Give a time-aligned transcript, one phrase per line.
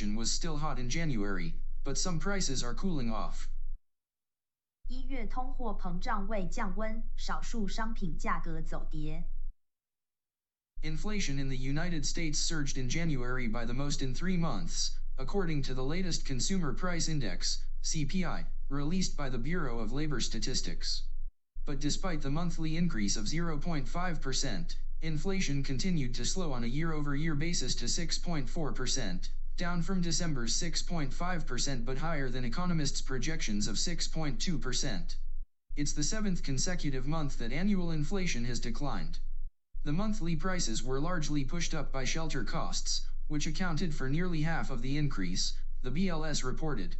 [0.00, 3.46] inflation was still hot in January, but some prices are cooling off.
[4.88, 9.22] 一月通货膨胀未降温，少数商品价格走跌。
[10.82, 15.74] Inflation in the United States surged in January by the most in three months, according to
[15.74, 21.02] the latest Consumer Price Index, CPI, released by the Bureau of Labor Statistics.
[21.66, 27.74] But despite the monthly increase of 0.5%, inflation continued to slow on a year-over-year basis
[27.74, 35.15] to 6.4%, down from December's 6.5% but higher than economists' projections of 6.2%.
[35.75, 39.19] It's the seventh consecutive month that annual inflation has declined.
[39.83, 44.69] The monthly prices were largely pushed up by shelter costs, which accounted for nearly half
[44.69, 46.95] of the increase, the BLS reported.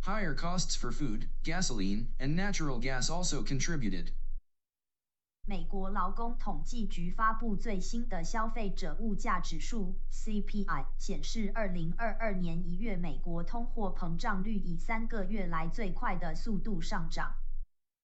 [0.00, 4.10] Higher costs for food, gasoline, and natural gas also contributed.
[5.48, 17.32] 美国劳工统计局发布最新的消费者物价指数 （CPI） 显示，二零二二年一月美国通货膨胀率以三个月来最快的速度上涨。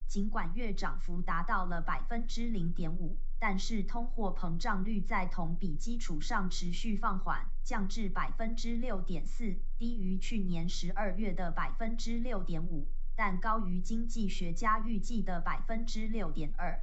[0.07, 3.17] 尽管月涨幅达到了百分之零点五。
[3.39, 16.81] 但是通货膨胀率在同比基础上持续放缓，降至百分之六点四，低于去年十二月的百分之六点五，但高于经济学家预计的百分之六点二。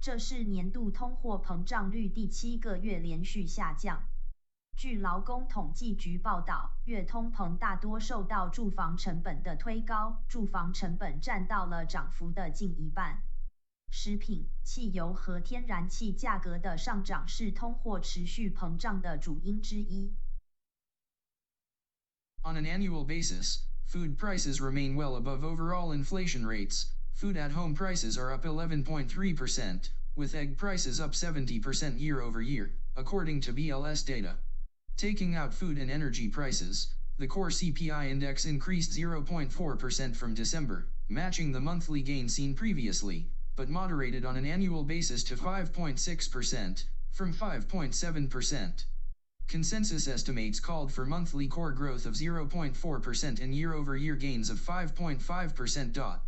[0.00, 4.04] 这是年度通货膨胀率第七个月连续下降。
[4.76, 13.22] 据劳工统计局报道，月通膨大多受到住房成本的推高，住房成本占到了涨幅的近一半。
[13.90, 20.12] 食品、汽油和天然气价格的上涨是通货持续膨胀的主因之一。
[22.42, 26.88] On an annual basis, food prices remain well above overall inflation rates.
[27.14, 32.72] Food at home prices are up 11.3%, with egg prices up 70% year over year,
[32.96, 34.34] according to BLS data.
[34.96, 36.88] Taking out food and energy prices,
[37.18, 43.68] the core CPI index increased 0.4% from December, matching the monthly gain seen previously, but
[43.68, 48.84] moderated on an annual basis to 5.6%, from 5.7%.
[49.46, 56.20] Consensus estimates called for monthly core growth of 0.4% and year-over-year gains of 5.5%.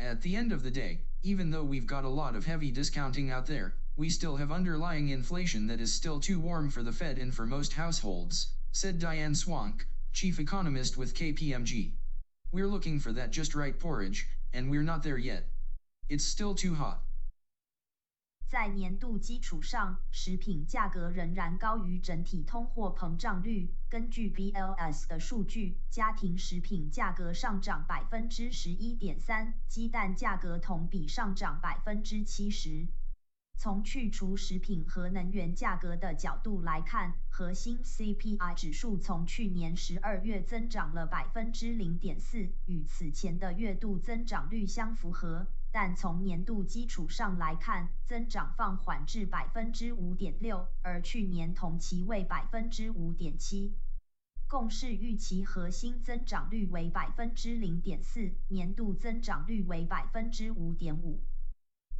[0.00, 3.32] At the end of the day, even though we've got a lot of heavy discounting
[3.32, 7.18] out there, we still have underlying inflation that is still too warm for the Fed
[7.18, 11.94] and for most households, said Diane Swonk, chief economist with KPMG.
[12.52, 15.48] We're looking for that just right porridge, and we're not there yet.
[16.08, 17.02] It's still too hot.
[18.48, 23.74] 在年度基础上，食品价格仍然高于整体通货膨胀率。
[23.90, 32.88] 根据 BLS 的数据，家庭食品价格上涨百分之十一点三，鸡蛋价格同比上涨百分之七十。
[33.54, 45.48] 从去除食品和能源价格的角度来看，核心 CPI 指数从去年十二月增长了百分之零点四，与此前的月度增长率相符合。
[45.70, 53.76] 但从年度基础上来看，增长放缓至百分之五点六，而去年同期为百分之五点七。
[54.48, 61.20] 共识预期核心增长率为百分之零点四，年度增长率为百分之五点五。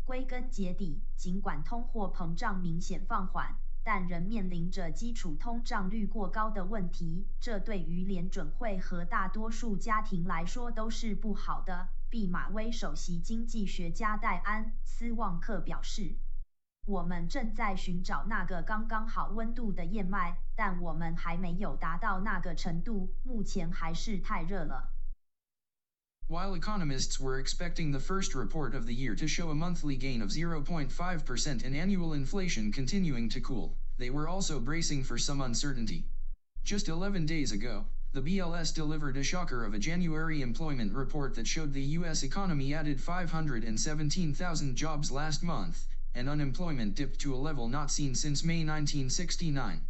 [0.07, 3.55] 归根结底，尽管通货膨胀明显放缓，
[3.85, 7.27] 但仍面临着基础通胀率过高的问题。
[7.39, 11.91] 这对于联准会和大多数家庭来说都是不好的。
[12.10, 24.90] 毕马威首席经济学家戴安·斯旺克表示：“我们正在寻找那个刚刚好温度的燕麦，但我们还没有达到那个程度，目前还是太热了。”
[26.30, 30.22] While economists were expecting the first report of the year to show a monthly gain
[30.22, 30.90] of 0.5%
[31.64, 36.06] and annual inflation continuing to cool, they were also bracing for some uncertainty.
[36.64, 41.47] Just 11 days ago, the BLS delivered a shocker of a January employment report that
[41.47, 42.23] showed the U.S.
[42.23, 48.43] economy added 517,000 jobs last month, and unemployment dipped to a level not seen since
[48.43, 49.83] May 1969.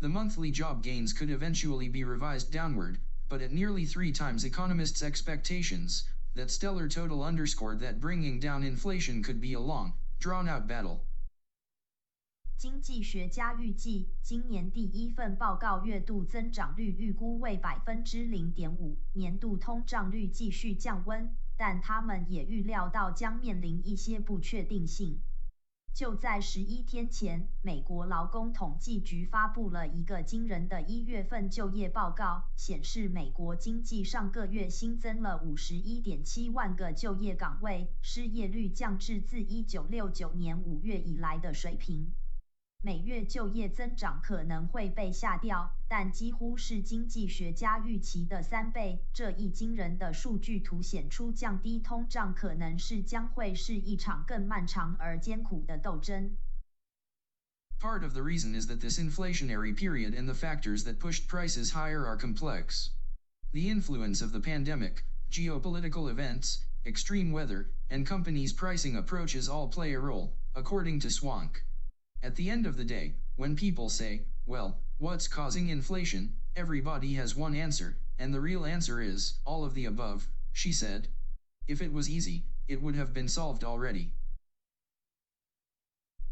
[0.00, 2.98] The monthly job gains could eventually be revised downward,
[3.28, 6.02] but at nearly three times economists' expectations,
[6.34, 11.04] that stellar total underscored that bringing down inflation could be a long, drawn-out battle.
[12.62, 25.20] 经济学家预计，今年第一份报告月度增长率预估为百分之零点五，年度通胀率继续降温，但他们也预料到将面临一些不确定性。
[25.92, 42.12] 就在十一天前，美国劳工统计局发布了一个惊人的一月份就业报告，显示美国经济上个月新增了五十一点七万个就业岗位，失业率降至自一九六九年五月以来的水平。
[42.84, 49.04] 每月就业增长可能会被下调，但几乎是经济学家预期的三倍。
[49.14, 56.36] 这一惊人的数据凸显出降低通胀可能是将会是一场更漫长而艰苦的斗争。
[57.78, 62.04] Part of the reason is that this inflationary period and the factors that pushed prices higher
[62.04, 62.90] are complex.
[63.52, 69.92] The influence of the pandemic, geopolitical events, extreme weather, and companies' pricing approaches all play
[69.92, 71.62] a role, according to Swonk.
[72.21, 77.35] At the end of the day, when people say, well, what's causing inflation, everybody has
[77.35, 81.07] one answer, and the real answer is, all of the above, she said.
[81.67, 84.11] If it was easy, it would have been solved already.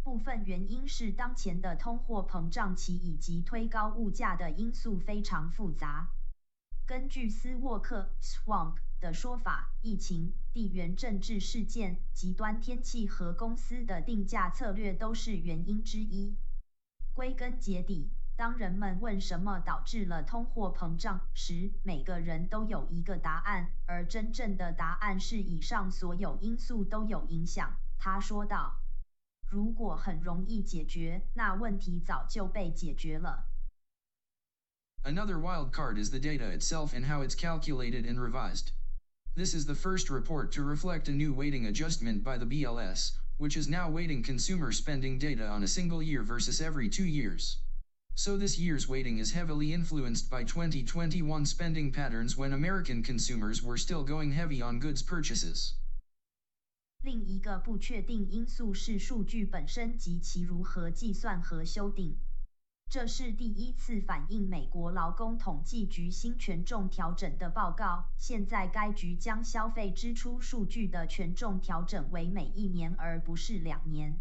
[0.03, 6.09] 部分原因是当前的通货膨胀期以及推高物价的因素非常复杂。
[6.90, 16.34] 根据斯沃克 （Swank） 的说法，疫情、地缘政治事件、极端天气和公司的定价策略都是原因之一。
[17.14, 27.76] 归根结底，当人们问什么导致了通货膨胀时，每个人都有一个答案，而真正的答案是以上所有因素都有影响。
[28.00, 28.80] 他说道
[29.48, 33.46] ：“如果很容易解决，那问题早就被解决了。”
[35.05, 38.71] Another wild card is the data itself and how it's calculated and revised.
[39.35, 43.55] This is the first report to reflect a new weighting adjustment by the BLS, which
[43.55, 47.59] is now weighting consumer spending data on a single year versus every two years.
[48.15, 53.77] So this year's weighting is heavily influenced by 2021 spending patterns when American consumers were
[53.77, 55.75] still going heavy on goods purchases.
[57.03, 62.17] 另一个不确定因素是数据本身及其如何计算和修订。
[62.89, 68.05] 这是第一次反映美国劳工统计局新权重调整的报告。
[68.17, 74.17] 现在该局将消费支出数据的权重调整为每一年而不是两年。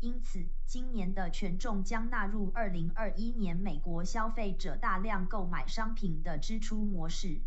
[0.00, 7.40] 因此，今年的权重将纳入2021年美国消费者大量购买商品的支出模式。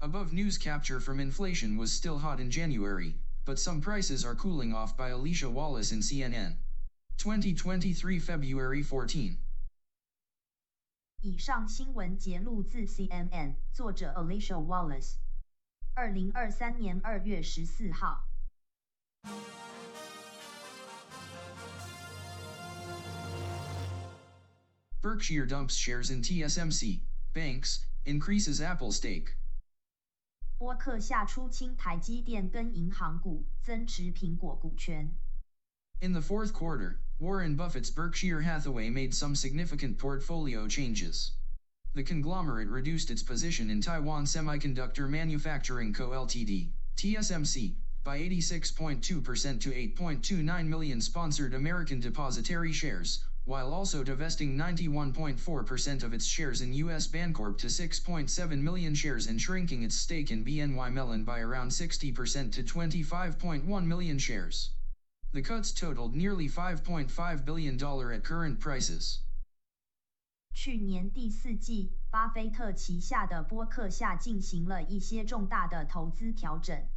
[0.00, 3.14] Above news capture from inflation was still hot in January,
[3.46, 6.56] but some prices are cooling off by Alicia Wallace in CNN.
[7.18, 9.36] 2023 February 14.
[11.22, 15.16] 以上新闻节录自 CNN，作者 Alicia Wallace。
[15.94, 18.28] 二零二三年二月十四号。
[25.02, 27.00] Berkshire dumps shares in TSMC.
[27.34, 29.34] Banks increases Apple stake.
[30.56, 35.14] 波克夏出清台积电跟银行股，增持苹果股权。
[36.03, 41.31] In the fourth quarter, Warren Buffett's Berkshire Hathaway made some significant portfolio changes.
[41.93, 46.09] The conglomerate reduced its position in Taiwan Semiconductor Manufacturing Co.
[46.09, 46.71] Ltd.
[46.97, 56.13] TSMC by 86.2% to 8.29 million sponsored American depositary shares, while also divesting 91.4% of
[56.13, 60.91] its shares in US Bancorp to 6.7 million shares and shrinking its stake in BNY
[60.91, 64.69] Mellon by around 60% to 25.1 million shares.
[65.33, 69.21] The cuts totaled nearly $5.5 billion at current prices.
[70.53, 76.87] 去年第四季，巴菲特旗下的波克夏进行了一些重大的投资调整。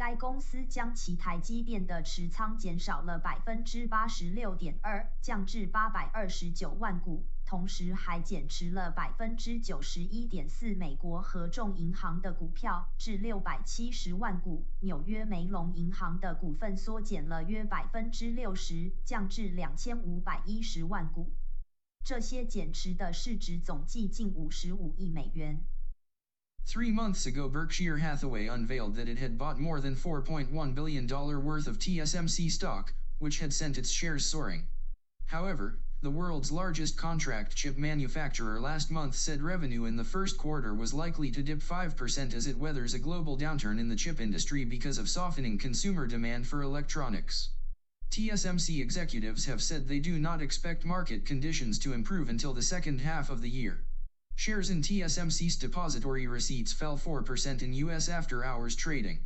[0.00, 7.22] 该公司将其台积电的持仓减少了百分之八十六点二，降至八百二十九万股。
[7.44, 14.64] 同时还减持了百分之九十一点四美国合众银行的股票，至六百七十万股。
[14.80, 21.30] 纽约梅隆银行的股份缩减了约百分之六十，降至两千五百一十万股。
[22.02, 25.60] 这些减持的市值总计近五十五亿美元。
[26.66, 31.78] Three months ago, Berkshire Hathaway unveiled that it had bought more than $4.1 billion worth of
[31.78, 34.68] TSMC stock, which had sent its shares soaring.
[35.26, 40.74] However, the world's largest contract chip manufacturer last month said revenue in the first quarter
[40.74, 44.64] was likely to dip 5% as it weathers a global downturn in the chip industry
[44.64, 47.50] because of softening consumer demand for electronics.
[48.10, 53.00] TSMC executives have said they do not expect market conditions to improve until the second
[53.00, 53.84] half of the year.
[54.42, 58.08] Shares in TSMC's depository receipts fell 4% in U.S.
[58.08, 59.18] after hours trading.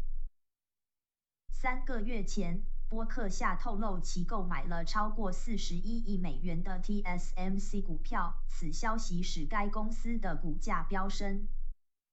[1.49, 11.47] 三个月前，波克夏透露其购买了超过四十一亿美元的 TSMC 股票，此消息使该公司的股价飙升。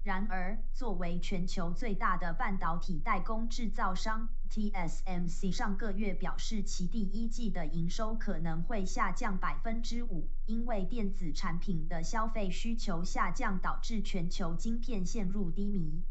[0.04, 16.04] 然而，作为全球最大的半导体代工制造商，TSMC 上个月表示其第一季的营收可能会下降百分之五，因为电子产品的消费需求下降导致全球晶片陷入低迷。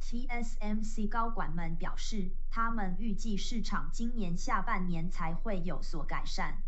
[0.00, 6.62] TSMC 高管们表示，他们预计市场今年下半年才会有所改善。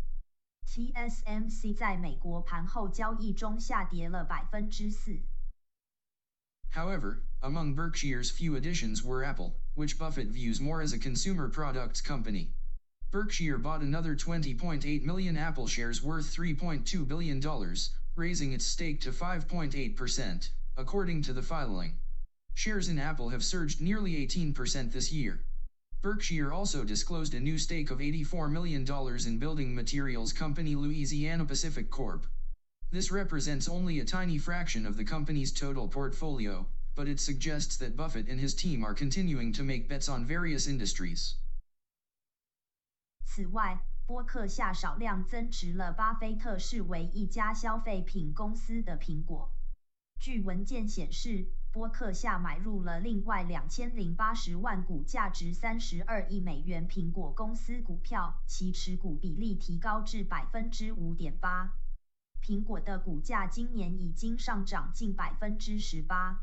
[0.67, 5.19] TSMC 在美国盘后交易中下跌了百分之四。
[6.71, 12.53] However, among Berkshire's few additions were Apple, which Buffett views more as a consumer products company.
[13.11, 17.75] Berkshire bought another 20.8 million Apple shares worth $3.2 billion,
[18.15, 21.99] raising its stake to 5.8%, according to the filing.
[22.53, 25.43] Shares in Apple have surged nearly 18% this year.
[26.01, 28.87] Berkshire also disclosed a new stake of $84 million
[29.27, 32.25] in building materials company Louisiana Pacific Corp.
[32.91, 37.95] This represents only a tiny fraction of the company's total portfolio, but it suggests that
[37.95, 41.35] Buffett and his team are continuing to make bets on various industries.
[43.23, 49.49] 此外，波克夏少量增持了巴菲特视为一家消费品公司的苹果。
[50.19, 61.73] 据文件显示，波克夏买入了另外两千零八十万股价值三十二亿美元苹果公司股票，其持股比例提高至百分之五点八。
[62.41, 66.41] 苹果的股价今年已经上涨近百分之十八。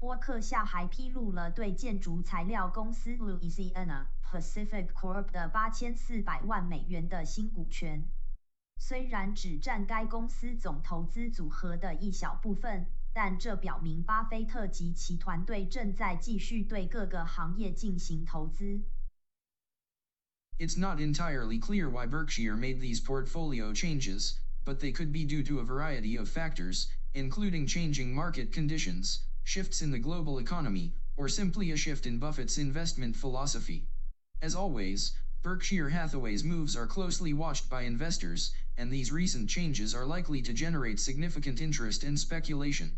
[0.00, 8.04] 波克夏还披露了对建筑材料公司 Louisiana Pacific Corp 的八千四百万美元的新股权。
[8.78, 18.82] 虽然只占该公司总投资组合的一小部分，但这表明巴菲特及其团队正在继续对各个行业进行投资。
[20.58, 24.34] It's not entirely clear why Berkshire made these portfolio changes.
[24.64, 29.82] But they could be due to a variety of factors, including changing market conditions, shifts
[29.82, 33.88] in the global economy, or simply a shift in Buffett's investment philosophy.
[34.40, 40.06] As always, Berkshire Hathaway's moves are closely watched by investors, and these recent changes are
[40.06, 42.96] likely to generate significant interest and speculation.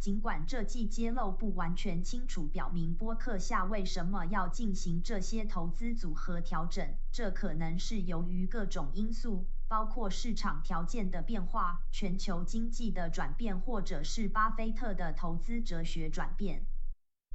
[0.00, 16.64] 尽管这季揭露不完全清楚，表明波克夏为什么要进行这些投资组合调整，这可能是由于各种因素，包括市场条件的变化、全球经济的转变，或者是巴菲特的投资哲学转变。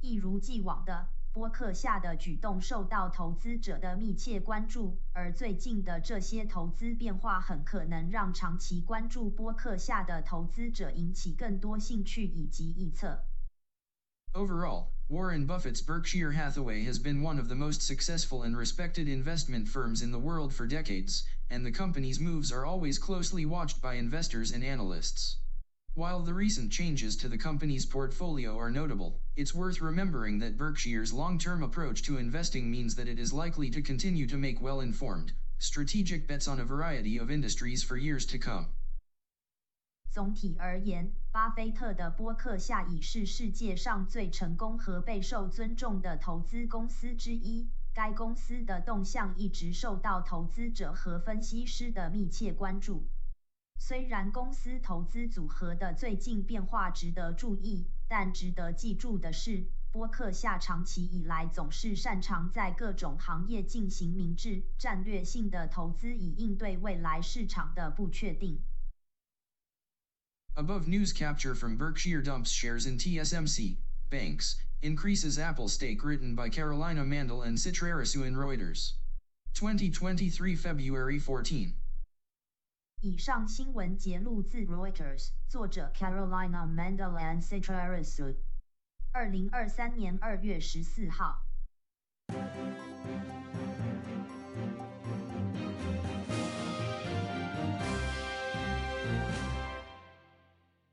[0.00, 1.08] 一如既往的。
[1.33, 13.23] 波克夏的举动受到投资者的密切关注，而最近的这些投资变化很可能让长期关注波克夏的投资者引起更多兴趣以及臆测。
[14.33, 20.03] Overall, Warren Buffett's Berkshire Hathaway has been one of the most successful and respected investment firms
[20.03, 24.51] in the world for decades, and the company's moves are always closely watched by investors
[24.51, 25.37] and analysts.
[25.95, 31.12] While the recent changes to the company's portfolio are notable, it's worth remembering that Berkshire's
[31.12, 36.26] long-term approach to investing means that it is likely to continue to make well-informed, strategic
[36.28, 38.66] bets on a variety of industries for years to come.
[40.10, 47.68] 总体而言，巴菲特的波克夏已是世界上最成功和备受尊重的投资公司之一。
[47.92, 53.06] 该公司的动向一直受到投资者和分析师的密切关注。
[53.78, 68.62] 虽然公司投资组合的最近变化值得注意，但值得记住的是，波克夏长期以来总是擅长在各种行业进行明智、战略性的投资，以应对未来市场的不确定。
[70.54, 73.78] Above news capture from Berkshire dumps shares in TSMC,
[74.08, 78.92] banks, increases Apple stake written by Carolina Mandl and Citrarisu in Reuters.
[79.54, 81.74] 2023 February 14.
[83.04, 88.34] 以上新闻节录自 Reuters，作者 Carolina Mandl and Citraresu，
[89.12, 91.42] 二零二三年二月十四号。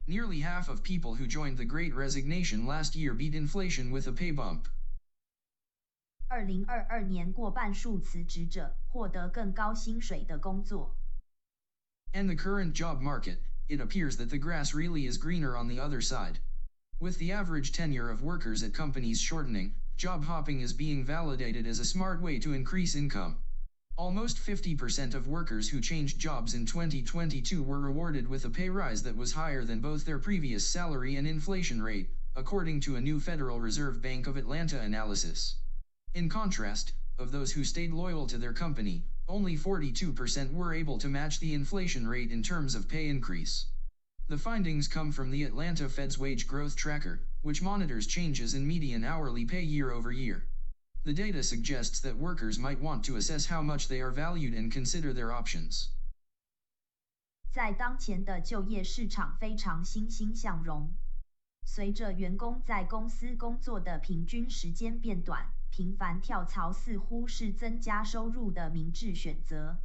[0.05, 4.11] Nearly half of people who joined the Great Resignation last year beat inflation with a
[4.11, 4.65] pay bump.
[6.27, 10.97] 二零二二年过半数辞职者获得更高薪水的工作。
[12.13, 16.01] And the current job market, it appears that the grass really is greener on the other
[16.01, 16.39] side.
[16.99, 21.79] With the average tenure of workers at companies shortening, job hopping is being validated as
[21.79, 23.37] a smart way to increase income.
[23.95, 29.03] Almost 50% of workers who changed jobs in 2022 were rewarded with a pay rise
[29.03, 33.21] that was higher than both their previous salary and inflation rate, according to a new
[33.21, 35.55] Federal Reserve Bank of Atlanta analysis.
[36.13, 41.08] In contrast, of those who stayed loyal to their company, only 42% were able to
[41.08, 43.66] match the inflation rate in terms of pay increase.
[44.28, 49.04] The findings come from the Atlanta Fed's Wage Growth Tracker, which monitors changes in median
[49.04, 50.46] hourly pay year over year.
[51.04, 54.72] The data suggests that workers might want to assess how much they are valued and
[54.72, 55.90] consider their options.
[57.52, 60.92] 在当前的就业市场非常欣欣向荣。
[61.64, 69.77] 随着员工在公司工作的平均时间变短， 频繁跳槽似乎是增加收入的明智选择。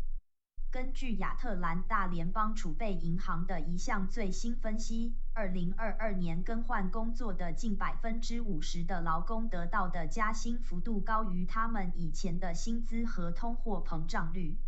[0.72, 14.58] 根据亚特兰大联邦储备银行的一项最新分析，二零二二年更换工作的近百分之五十的劳工得到的加薪幅度高于他们以前的薪资和通货膨胀率。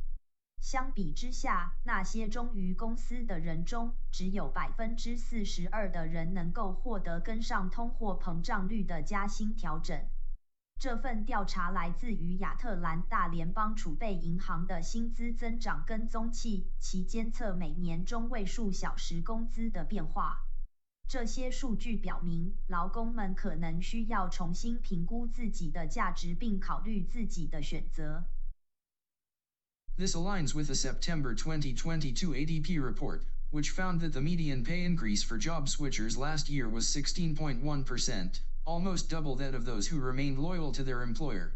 [0.60, 10.00] 相比之下，那些忠于公司的人中，只有百分之四十二的人能够获得跟上通货膨胀率的加薪调整。
[10.79, 20.39] 这份调查来自于亚特兰大联邦储备银行的薪资增长跟踪器，其监测每年中位数小时工资的变化。
[21.07, 28.25] 这些数据表明，劳工们可能需要重新评估自己的价值，并考虑自己的选择。
[29.95, 35.37] This aligns with a September 2022 ADP report, which found that the median pay increase for
[35.37, 40.84] job switchers last year was 16.1% almost double that of those who remained loyal to
[40.84, 41.54] their employer.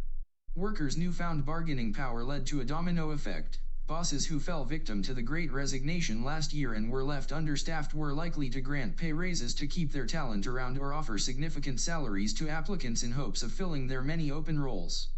[0.57, 3.59] Workers' newfound bargaining power led to a domino effect.
[3.87, 8.15] Bosses who fell victim to the great resignation last year and were left understaffed were
[8.15, 12.49] likely to grant pay raises to keep their talent around or offer significant salaries to
[12.49, 15.11] applicants in hopes of filling their many open roles.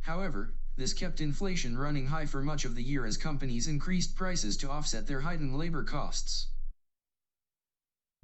[0.00, 4.56] However, this kept inflation running high for much of the year as companies increased prices
[4.56, 6.48] to offset their heightened labor costs.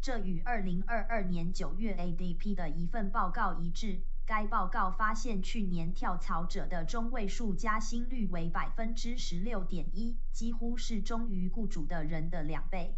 [0.02, 4.00] 这与二零二二年九月 ADP 的一份报告一致。
[4.26, 12.96] 该报告发现，去年跳槽者的中位数加薪率为百分之十六点一，几乎是忠于雇主的人的两倍。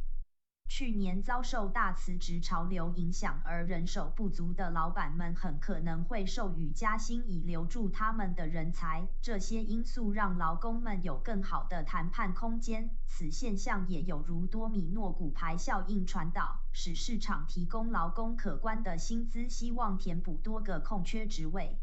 [0.67, 9.07] 去年遭受大辞职潮流影响而人手不足的老板们很可能会授予加薪以留住他们的人才。
[9.23, 12.91] 这些因素让劳工们有更好的谈判空间。
[13.07, 21.79] 此现象也有如多米诺骨牌效应传导，使市场提供劳工可观的薪资，希望填补多个空缺职位。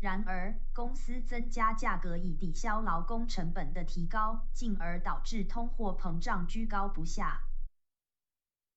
[0.00, 7.42] 然而，公司增加价格以抵消劳工成本的提高，进而导致通货膨胀居高不下。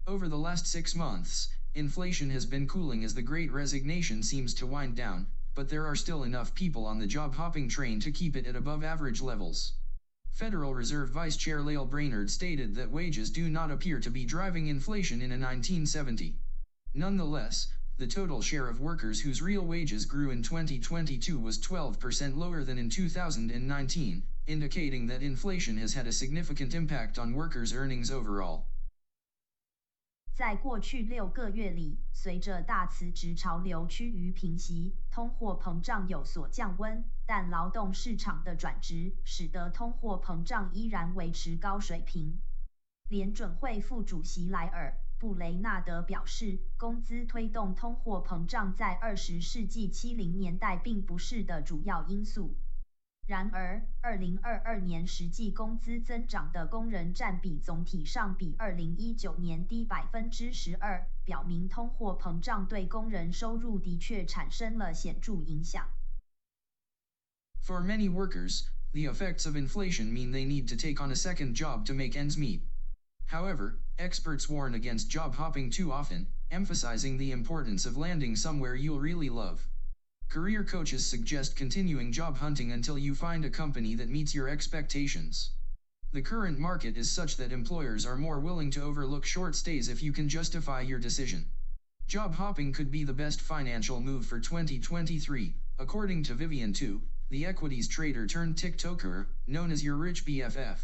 [0.10, 4.66] Over the last six months, inflation has been cooling as the great resignation seems to
[4.66, 8.36] wind down, but there are still enough people on the job hopping train to keep
[8.36, 9.74] it at above average levels.
[10.32, 14.66] Federal Reserve Vice Chair Lael Brainard stated that wages do not appear to be driving
[14.66, 16.40] inflation in a 1970.
[16.96, 22.64] Nonetheless, the total share of workers whose real wages grew in 2022 was 12% lower
[22.64, 28.66] than in 2019, indicating that inflation has had a significant impact on workers' earnings overall.
[30.40, 42.40] 在过去六个月里，随着大辞职潮流趋于平息，通货膨胀有所降温，但劳动市场的转值使得通货膨胀依然维持高水平。
[43.10, 52.56] 联准会副主席莱尔·布雷纳德表示，工资推动通货膨胀在二十世纪七零年代并不是的主要因素。
[53.29, 65.89] 然而，2022年实际工资增长的工人占比总体上比2019年低百分之十二，表明通货膨胀对工人收入的确产生了显着影响。
[67.59, 71.85] For many workers, the effects of inflation mean they need to take on a second job
[71.87, 72.61] to make ends meet.
[73.27, 79.01] However, experts warn against job hopping too often, emphasizing the importance of landing somewhere you'll
[79.01, 79.67] really love.
[80.30, 85.50] Career coaches suggest continuing job hunting until you find a company that meets your expectations.
[86.12, 90.04] The current market is such that employers are more willing to overlook short stays if
[90.04, 91.48] you can justify your decision.
[92.06, 97.48] Job hopping could be the best financial move for 2023, according to Vivian Tu, the
[97.48, 100.78] equities trader turned TikToker, known as your rich BFF.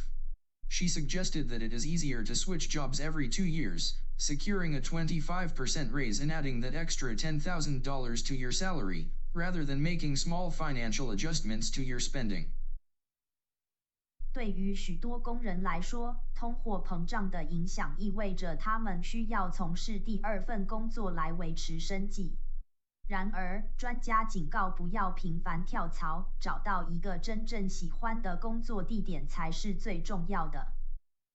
[0.69, 5.91] She suggested that it is easier to switch jobs every two years, securing a 25%
[5.93, 11.69] raise and adding that extra $10,000 to your salary, rather than making small financial adjustments
[11.69, 12.47] to your spending.
[14.33, 22.37] 对于许多工人来说，通货膨胀的影响意味着他们需要从事第二份工作来维持生计。
[23.07, 30.73] 然而，专家警告不要频繁跳槽，找到一个真正喜欢的工作地点才是最重要的。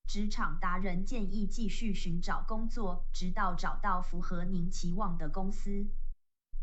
[0.09, 5.87] 职场达人建议继续寻找工作，直到找到符合您期望的公司。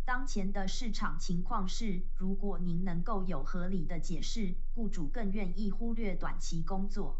[0.08, 7.20] 当前的市场情况是，如果您能够有合理的解释，雇主更愿意忽略短期工作。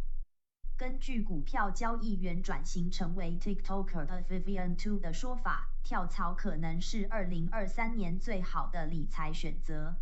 [0.78, 9.98] 根据股票交易员转型成为 TikToker 的 Vivian Two 的说法，跳槽可能是2023年最好的理财选择。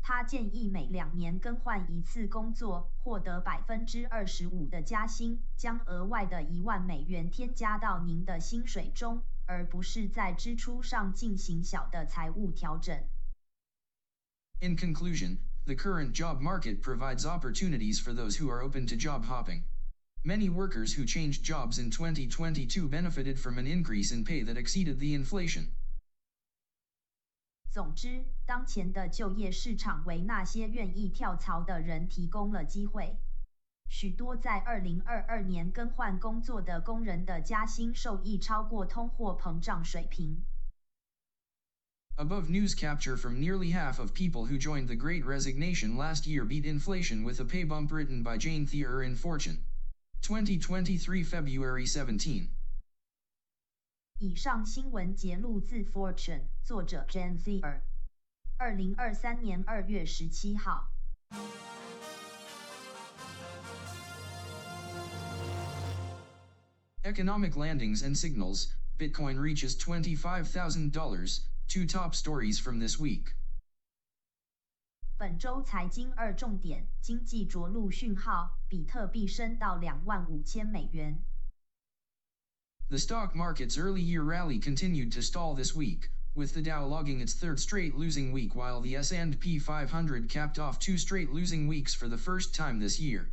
[0.00, 9.20] 他建议每两年更换一次工作，获得百分之二十五的加薪，将额外的一万美元添加到您的薪水中。
[9.45, 13.07] 而不是在支出上进行小的财务调整。
[14.61, 19.63] In conclusion, The current job market provides opportunities for those who are open to job hopping.
[20.23, 24.97] Many workers who changed jobs in 2022 benefited from an increase in pay that exceeded
[24.99, 25.67] the inflation.
[27.69, 33.17] 总之，当前的就业市场为那些愿意跳槽的人提供了机会。
[33.87, 40.43] 许多在2022年更换工作的工人的加薪受益超过通货膨胀水平。
[42.17, 46.65] Above news capture from nearly half of people who joined the Great Resignation last year beat
[46.65, 49.59] inflation with a pay bump written by Jane Thier in Fortune.
[50.21, 52.49] 2023 February 17.
[54.19, 57.81] 以上新闻节录自 Fortune，作者 Jane Thier。
[58.57, 60.91] 二零二三年二月十七号。
[67.05, 71.39] Economic landings and signals Bitcoin reaches $25,000.
[71.67, 73.33] Two top stories from this week.
[75.17, 81.23] 本周财经二重点：经济着陆讯号，比特币升到两万五千美元。
[82.89, 87.33] The stock market's early year rally continued to stall this week, with the Dow logging its
[87.35, 92.09] third straight losing week while the S&P 500 capped off two straight losing weeks for
[92.09, 93.31] the first time this year.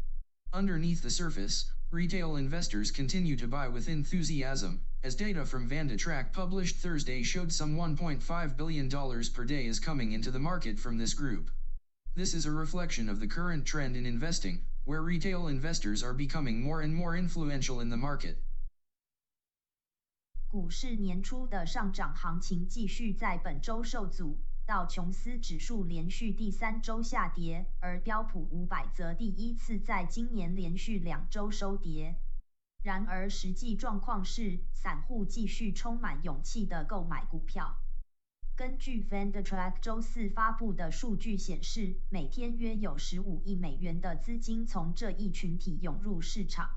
[0.53, 6.77] Underneath the surface, Retail investors continue to buy with enthusiasm, as data from VandaTrack published
[6.77, 11.51] Thursday showed some $1.5 billion per day is coming into the market from this group.
[12.15, 16.61] This is a reflection of the current trend in investing, where retail investors are becoming
[16.61, 18.37] more and more influential in the market.
[20.51, 32.16] 股市年初的上涨行情继续在本周受阻， 道琼斯指数连续第三周下跌，而标普五百则第一次在今年连续两周收跌。
[32.82, 37.76] 然而，实际状况是，散户继续充满勇气地购买股票。
[38.56, 46.70] 根据 VanderTrack 周四发布的数据显示，每天约有十五亿美元的资金从这一群体涌入市场。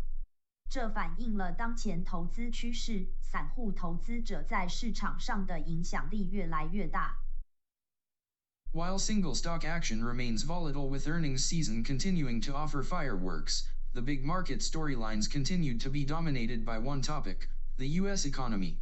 [0.68, 7.18] 这反映了当前投资趋势，散户投资者在市场上的影响力越来越大。
[8.72, 14.60] While single stock action remains volatile with earnings season continuing to offer fireworks, the big market
[14.60, 17.48] storylines continued to be dominated by one topic
[17.78, 18.26] the U.S.
[18.26, 18.78] economy.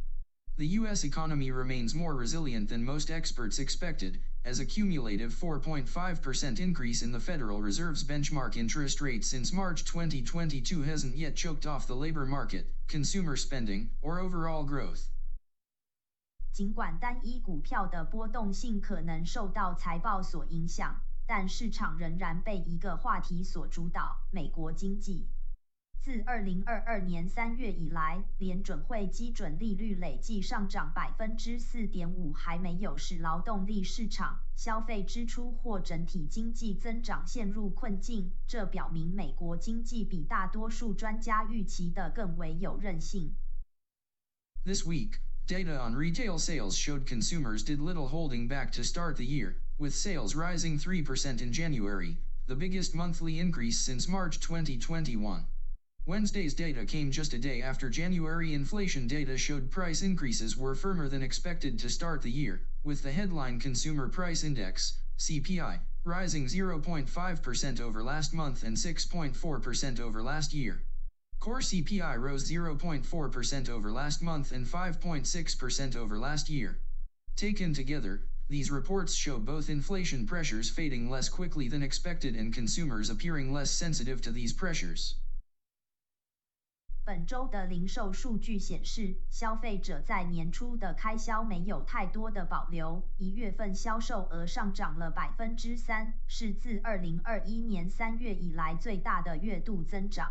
[0.57, 1.03] The U.S.
[1.03, 7.19] economy remains more resilient than most experts expected, as a cumulative 4.5% increase in the
[7.19, 12.67] Federal Reserve's benchmark interest rate since March 2022 hasn't yet choked off the labor market,
[12.87, 15.09] consumer spending, or overall growth.
[16.55, 25.27] 尽管单一股票的波动性可能受到财报所影响，但市场仍然被一个话题所主导：美国经济。
[25.99, 38.31] 自2022年3月以来，联准会基准利率累计上涨百分之4.5，还没有使劳动力市场、消费支出或整体经济增长陷入困境。
[38.47, 43.35] 这表明美国经济比大多数专家预期的更为有韧性。
[44.63, 45.19] This week.
[45.47, 49.93] Data on retail sales showed consumers did little holding back to start the year, with
[49.93, 55.45] sales rising 3% in January, the biggest monthly increase since March 2021.
[56.07, 61.07] Wednesday's data came just a day after January inflation data showed price increases were firmer
[61.07, 67.81] than expected to start the year, with the headline Consumer Price Index, CPI, rising 0.5%
[67.81, 70.84] over last month and 6.4% over last year.
[71.40, 76.78] Core CPI rose 0.4% over last month and 5.6% over last year.
[77.34, 83.08] Taken together, these reports show both inflation pressures fading less quickly than expected and consumers
[83.08, 85.14] appearing less sensitive to these pressures.
[87.02, 93.02] 本周的零售数据显示，消费者在年初的开销没有太多的保留。
[93.16, 100.30] 一月份销售额上涨了百分之三，是自二零二一年三月以来最大的月度增长。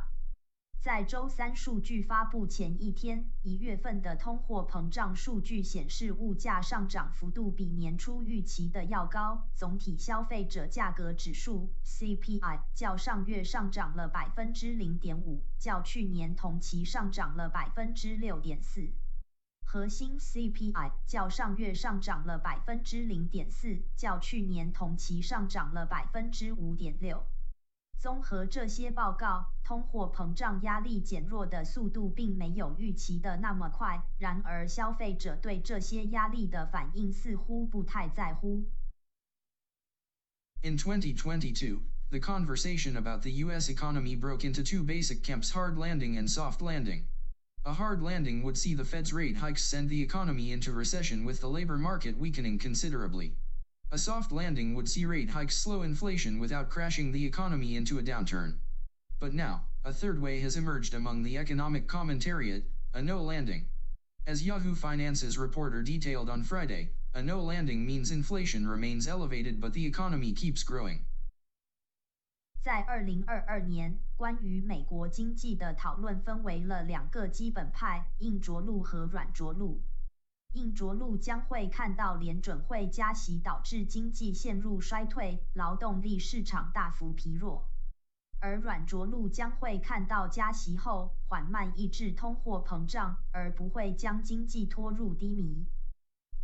[0.85, 9.49] 在周三数据发布前一天，一月份的通货膨胀数据显示，物价上涨幅度比年初预期的要高。
[9.55, 18.91] 总体消费者价格指数 （CPI） 较上月上涨了百分之零点五，较去年同期上涨了百分之六点四。
[19.65, 27.25] 核心 CPI 较上月上涨了百分之零点四，较去年同期上涨了百分之五点六。
[28.04, 34.02] 综合这些报告，通货膨胀压力减弱的速度并没有预期的那么快。
[34.18, 38.64] 然而，消费者对这些压力的反应似乎不太在乎。
[40.62, 43.70] In 2022, the conversation about the U.S.
[43.70, 47.04] economy broke into two basic camps hard landing and soft landing.
[47.64, 51.42] A hard landing would see the Fed's rate hikes send the economy into recession with
[51.42, 53.36] the labor market weakening considerably.
[53.94, 58.04] A soft landing would see rate hikes slow inflation without crashing the economy into a
[58.04, 58.54] downturn.
[59.20, 63.66] But now, a third way has emerged among the economic commentariat, a no landing.
[64.28, 69.74] As Yahoo Finance's reporter detailed on Friday, a no landing means inflation remains elevated but
[69.74, 71.00] the economy keeps growing.
[72.62, 79.82] 在二零二二年，关于美国经济的讨论分为了两个基本派：硬着陆和软着陆。
[80.55, 87.65] 硬着陆将会看到联准会加息导致经济陷入衰退，劳动力市场大幅疲弱；
[88.41, 95.67] 而软着陆将会看到加息后缓慢抑制通货膨胀，而不会将经济拖入低迷。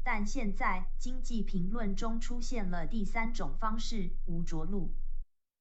[0.03, 4.90] 但现在，经济评论中出现了第三种方式——无着陆。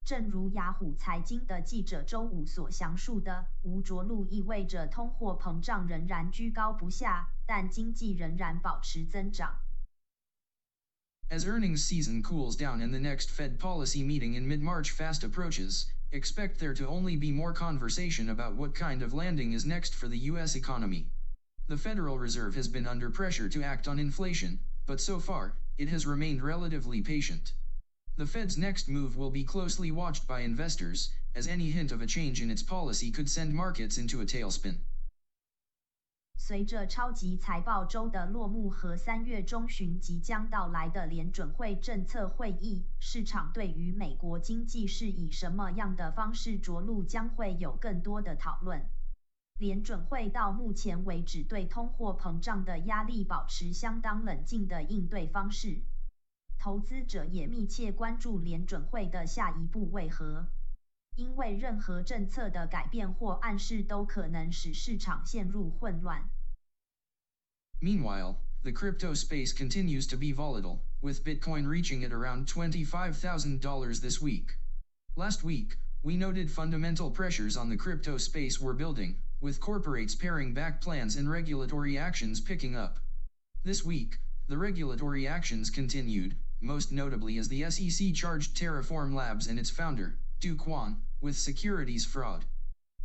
[0.04, 9.59] 正如雅虎财经的记者周五所详述的，无着陆意味着通货膨胀仍然居高不下，但经济仍然保持增长。
[11.29, 16.59] As earnings season cools down and the next Fed policy meeting in mid-March fast approaches, expect
[16.59, 20.29] there to only be more conversation about what kind of landing is next for the
[20.29, 20.55] U.S.
[20.55, 21.07] economy.
[21.67, 25.89] The Federal Reserve has been under pressure to act on inflation, but so far, it
[25.89, 27.53] has remained relatively patient.
[28.17, 32.07] The Fed's next move will be closely watched by investors, as any hint of a
[32.07, 34.77] change in its policy could send markets into a tailspin.
[36.42, 48.88] 随着超级财报周的落幕和三月中旬即将到来的联准会政策会议，市场对于美国经济是以什么样的方式着陆将会有更多的讨论。
[49.58, 55.82] 联准会到目前为止对通货膨胀的压力保持相当冷静的应对方式。
[56.58, 60.48] 投资者也密切关注联准会的下一步为何，
[61.15, 66.29] 因为任何政策的改变或暗示都可能使市场陷入混乱。
[67.81, 74.57] Meanwhile, the crypto space continues to be volatile, with Bitcoin reaching at around $25,000 this week.
[75.15, 80.53] Last week, we noted fundamental pressures on the crypto space were building, with corporates paring
[80.53, 82.99] back plans and regulatory actions picking up.
[83.63, 89.57] This week, the regulatory actions continued, most notably as the SEC charged Terraform Labs and
[89.57, 92.45] its founder, Do Kwon, with securities fraud.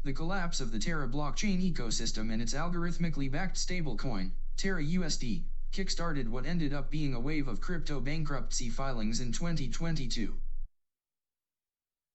[0.02, 6.28] The collapse of the Terra blockchain ecosystem and its algorithmically backed stablecoin, Terra USD, kickstarted
[6.28, 10.34] what ended up being a wave of crypto bankruptcy filings in 2022.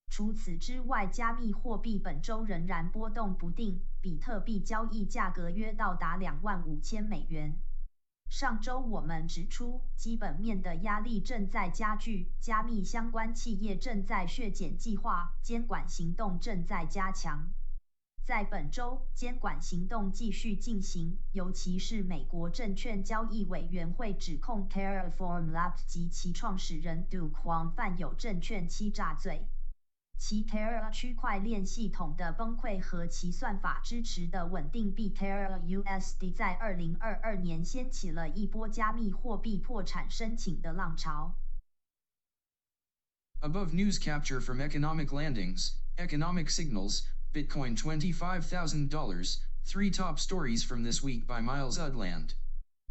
[0.09, 7.59] 除此之外，加密货币本周仍然波动不定，比特币交易价格约到达两万五千美元。
[8.30, 17.50] 上周我们指出，基本面的压力正在加剧，加密相关企业正在削减计划，监管行动正在加强。
[18.24, 29.48] 在本周，监管行动继续进行，尤其是美国证券交易委员会指控 Terraform Labs 及其创始人 Do Kwon 犯有证券欺诈罪。
[30.27, 41.35] 其 Terra 区块链系统的崩溃和其算法支持的稳定币 Terra USD 在2022年掀起了一波加密货币破产申请的浪潮。
[43.41, 51.27] Above news capture from economic landings, economic signals, Bitcoin $25,000, three top stories from this week
[51.27, 52.33] by Miles Udland.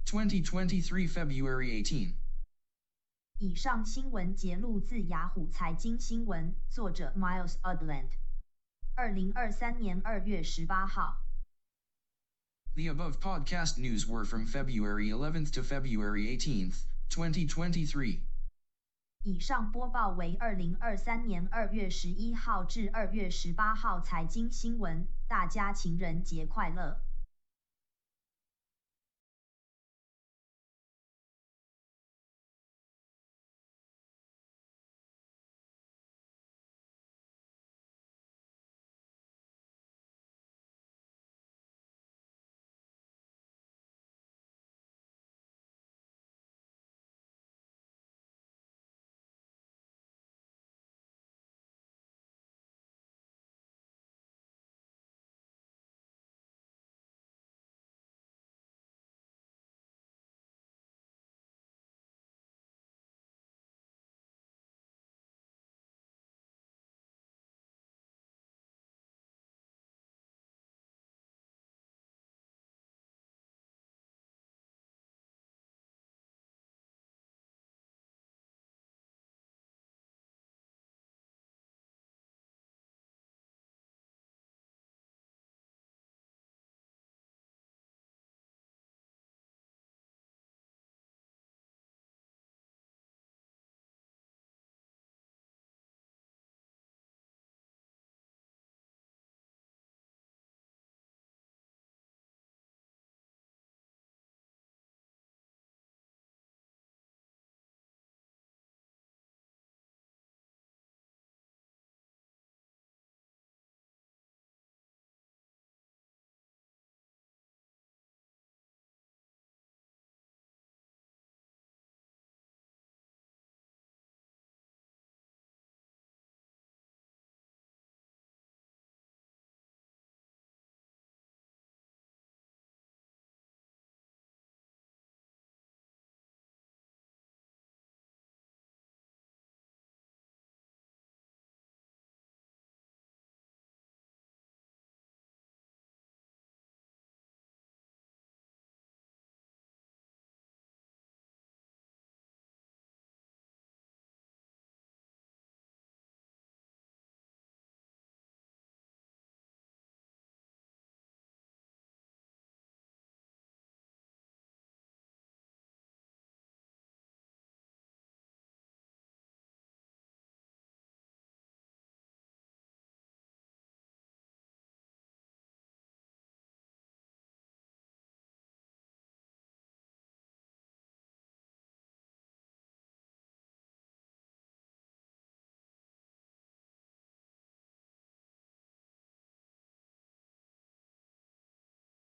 [0.04, 2.14] 2023 February 18.
[3.41, 8.09] 以上新闻节录自雅虎财经新闻，作者 Miles Udland，
[8.95, 11.21] 二零二三年二月十八号。
[12.75, 18.19] The above podcast news were from February 11th to February 18th, 2023.
[19.23, 25.07] 以上播报为二零二三年二月十一号至二月十八号财经新闻。
[25.29, 27.01] 大家情人节快乐！